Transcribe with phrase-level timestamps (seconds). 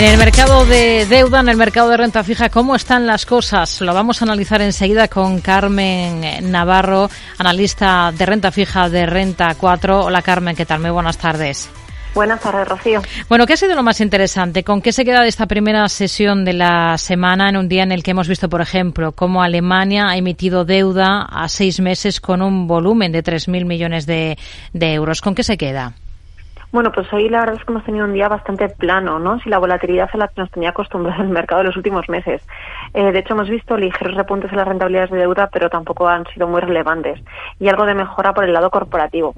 [0.00, 3.82] En el mercado de deuda, en el mercado de renta fija, ¿cómo están las cosas?
[3.82, 10.06] Lo vamos a analizar enseguida con Carmen Navarro, analista de renta fija de Renta 4.
[10.06, 10.80] Hola Carmen, ¿qué tal?
[10.80, 11.68] Muy buenas tardes.
[12.14, 13.02] Buenas tardes, Rocío.
[13.28, 14.64] Bueno, ¿qué ha sido lo más interesante?
[14.64, 17.92] ¿Con qué se queda de esta primera sesión de la semana en un día en
[17.92, 22.40] el que hemos visto, por ejemplo, cómo Alemania ha emitido deuda a seis meses con
[22.40, 24.38] un volumen de 3.000 millones de,
[24.72, 25.20] de euros?
[25.20, 25.92] ¿Con qué se queda?
[26.72, 29.40] Bueno, pues hoy la verdad es que hemos tenido un día bastante plano, ¿no?
[29.40, 32.42] Si la volatilidad a la que nos tenía acostumbrado el mercado en los últimos meses.
[32.94, 36.24] Eh, de hecho, hemos visto ligeros repuntes en las rentabilidades de deuda, pero tampoco han
[36.26, 37.20] sido muy relevantes.
[37.58, 39.34] Y algo de mejora por el lado corporativo.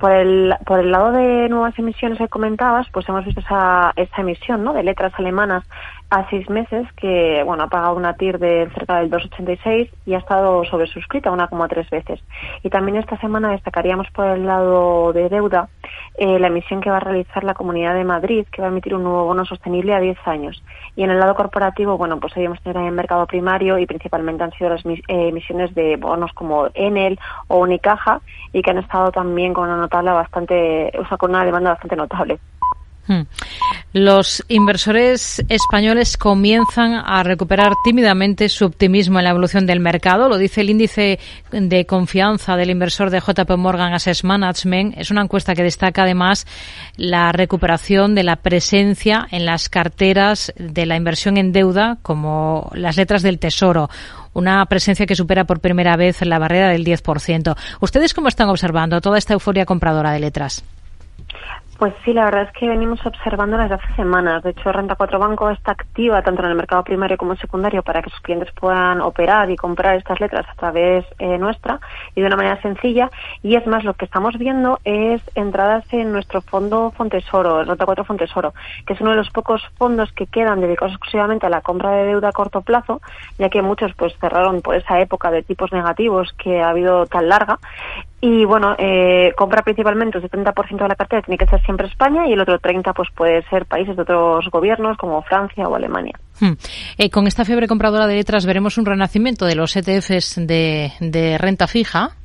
[0.00, 4.20] Por el, por el lado de nuevas emisiones que comentabas, pues hemos visto esa, esa
[4.22, 4.72] emisión ¿no?
[4.72, 5.64] de letras alemanas
[6.12, 10.18] a seis meses que bueno ha pagado una TIR de cerca del 2,86 y ha
[10.18, 12.22] estado sobresuscrita una como tres veces.
[12.62, 15.70] Y también esta semana destacaríamos por el lado de deuda
[16.18, 18.94] eh, la emisión que va a realizar la Comunidad de Madrid, que va a emitir
[18.94, 20.62] un nuevo bono sostenible a 10 años.
[20.96, 23.86] Y en el lado corporativo, bueno, pues hoy hemos tenido en el mercado primario y
[23.86, 27.18] principalmente han sido las eh, emisiones de bonos como Enel
[27.48, 28.20] o Unicaja
[28.52, 31.96] y que han estado también con una notable bastante, o sea, con una demanda bastante
[31.96, 32.38] notable.
[33.06, 33.22] Hmm.
[33.92, 40.28] Los inversores españoles comienzan a recuperar tímidamente su optimismo en la evolución del mercado.
[40.28, 41.18] Lo dice el índice
[41.50, 44.94] de confianza del inversor de JP Morgan Asset Management.
[44.96, 46.46] Es una encuesta que destaca además
[46.96, 52.96] la recuperación de la presencia en las carteras de la inversión en deuda como las
[52.96, 53.90] letras del Tesoro
[54.34, 57.54] una presencia que supera por primera vez la barrera del 10%.
[57.80, 60.64] ¿Ustedes cómo están observando toda esta euforia compradora de letras?
[61.82, 64.44] Pues sí, la verdad es que venimos observando desde hace semanas.
[64.44, 68.00] De hecho, Renta 4 Banco está activa tanto en el mercado primario como secundario para
[68.00, 71.80] que sus clientes puedan operar y comprar estas letras a través eh, nuestra
[72.14, 73.10] y de una manera sencilla.
[73.42, 77.84] Y es más, lo que estamos viendo es entradas en nuestro fondo Fontesoro, el Renta
[77.84, 78.54] 4 Fontesoro,
[78.86, 82.04] que es uno de los pocos fondos que quedan dedicados exclusivamente a la compra de
[82.04, 83.00] deuda a corto plazo,
[83.40, 87.28] ya que muchos pues cerraron por esa época de tipos negativos que ha habido tan
[87.28, 87.58] larga
[88.24, 92.28] y bueno, eh, compra principalmente el 70% de la cartera tiene que ser siempre España
[92.28, 96.14] y el otro 30% pues puede ser países de otros gobiernos como Francia o Alemania.
[96.38, 96.52] Hmm.
[96.98, 101.36] Eh, con esta fiebre compradora de letras veremos un renacimiento de los ETFs de, de
[101.36, 102.16] renta fija.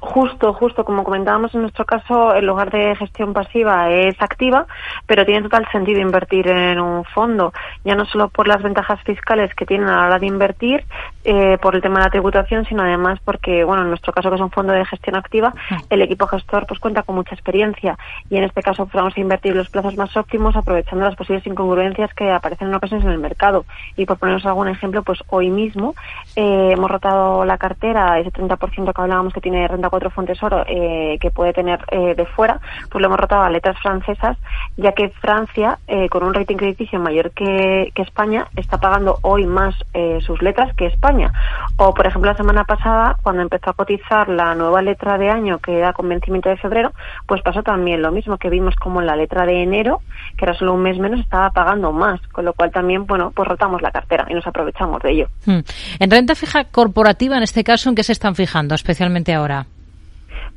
[0.00, 4.66] Justo, justo, como comentábamos en nuestro caso, en lugar de gestión pasiva es activa,
[5.06, 7.52] pero tiene total sentido invertir en un fondo,
[7.84, 10.84] ya no solo por las ventajas fiscales que tienen a la hora de invertir,
[11.22, 14.36] eh, por el tema de la tributación, sino además porque, bueno, en nuestro caso que
[14.36, 15.52] es un fondo de gestión activa,
[15.90, 17.98] el equipo gestor pues cuenta con mucha experiencia
[18.30, 22.14] y en este caso vamos a invertir los plazos más óptimos aprovechando las posibles incongruencias
[22.14, 23.66] que aparecen en ocasiones en el mercado.
[23.96, 25.94] Y por ponernos algún ejemplo, pues hoy mismo
[26.36, 30.64] eh, hemos rotado la cartera, ese 30% que hablábamos que tiene renta 4 Fontes Oro,
[30.66, 34.38] eh, que puede tener eh, de fuera, pues lo hemos rotado a letras francesas,
[34.76, 39.74] ya que Francia, eh, con un rating crediticio mayor que, España, está pagando hoy más
[40.20, 41.32] sus letras que España
[41.76, 45.58] o, por ejemplo, la semana pasada, cuando empezó a cotizar la nueva letra de año,
[45.58, 46.92] que era con vencimiento de febrero,
[47.26, 50.00] pues pasó también lo mismo, que vimos como en la letra de enero,
[50.36, 53.48] que era solo un mes menos, estaba pagando más, con lo cual también, bueno, pues
[53.48, 55.28] rotamos la cartera y nos aprovechamos de ello.
[55.46, 55.60] Hmm.
[55.98, 59.66] En renta fija corporativa, en este caso, ¿en qué se están fijando, especialmente ahora?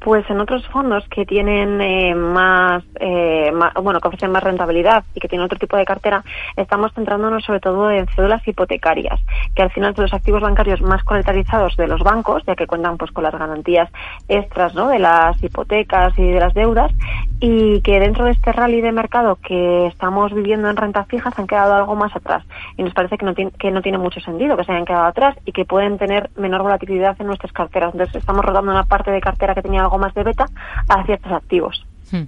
[0.04, 5.22] Pues en otros fondos que tienen eh, más, eh, bueno, que ofrecen más rentabilidad y
[5.22, 6.26] que tienen otro tipo de cartera,
[6.58, 9.22] estamos centrándonos sobre todo en cédulas hipotecarias,
[9.56, 12.98] que al final son los activos bancarios más coletarizados de los bancos, ya que cuentan
[12.98, 13.90] pues con las garantías
[14.28, 14.90] extras, ¿no?
[14.90, 16.92] De las hipotecas y de las deudas
[17.40, 21.42] y que dentro de este rally de mercado que estamos viviendo en renta fija se
[21.42, 22.44] han quedado algo más atrás
[22.78, 25.06] y nos parece que no tiene, que no tiene mucho sentido que se hayan quedado
[25.06, 27.94] atrás y que pueden tener menor volatilidad en nuestras carteras.
[27.94, 30.46] Entonces estamos rodando una parte de cartera que tenía algo más de beta
[30.88, 31.86] a ciertos activos.
[32.12, 32.24] Hmm.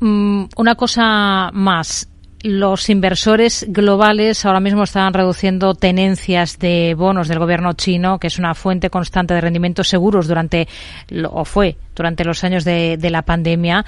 [0.00, 2.08] Mm, una cosa más.
[2.42, 8.38] Los inversores globales ahora mismo están reduciendo tenencias de bonos del gobierno chino, que es
[8.38, 10.68] una fuente constante de rendimientos seguros durante,
[11.30, 13.84] o fue durante los años de, la pandemia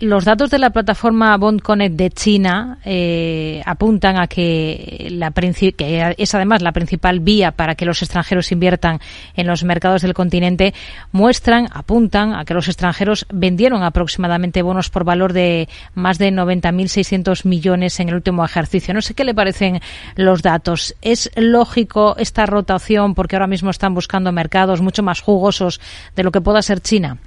[0.00, 6.14] los datos de la plataforma Bond Connect de China eh, apuntan a que, la que
[6.16, 8.98] es además la principal vía para que los extranjeros inviertan
[9.34, 10.72] en los mercados del continente,
[11.12, 17.44] muestran, apuntan a que los extranjeros vendieron aproximadamente bonos por valor de más de 90.600
[17.44, 18.94] millones en el último ejercicio.
[18.94, 19.80] No sé qué le parecen
[20.16, 20.94] los datos.
[21.02, 25.78] ¿Es lógico esta rotación porque ahora mismo están buscando mercados mucho más jugosos
[26.16, 27.18] de lo que pueda ser China?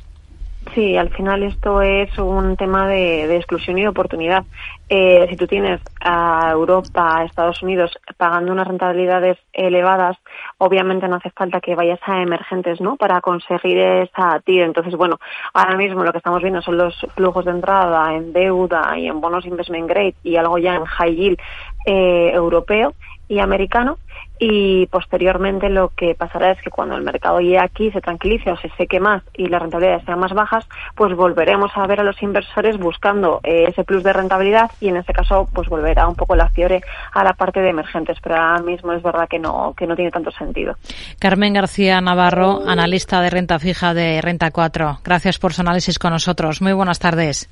[0.73, 4.43] Sí, al final esto es un tema de, exclusión y de oportunidad.
[4.89, 10.17] eh, si tú tienes a Europa, a Estados Unidos pagando unas rentabilidades elevadas,
[10.57, 12.95] obviamente no hace falta que vayas a emergentes, ¿no?
[12.95, 14.65] Para conseguir esa tira.
[14.65, 15.19] Entonces, bueno,
[15.53, 19.21] ahora mismo lo que estamos viendo son los flujos de entrada en deuda y en
[19.21, 21.39] bonos investment grade y algo ya en high yield
[21.85, 22.93] eh, europeo
[23.27, 23.97] y americano
[24.39, 28.57] y posteriormente lo que pasará es que cuando el mercado llegue aquí se tranquilice o
[28.57, 32.21] se seque más y las rentabilidades sean más bajas, pues volveremos a ver a los
[32.21, 36.35] inversores buscando eh, ese plus de rentabilidad y en este caso pues volverá un poco
[36.35, 36.81] la fiore
[37.13, 40.11] a la parte de emergentes, pero ahora mismo es verdad que no que no tiene
[40.11, 40.75] tanto sentido.
[41.19, 44.99] Carmen García Navarro, analista de renta fija de Renta 4.
[45.03, 46.61] Gracias por su análisis con nosotros.
[46.61, 47.49] Muy buenas tardes.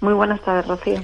[0.00, 1.02] Muy buenas tardes, Rocío.